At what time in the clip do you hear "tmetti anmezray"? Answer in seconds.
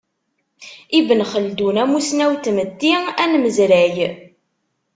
2.45-3.95